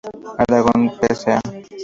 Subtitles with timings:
[0.43, 1.35] Aragón, Pza.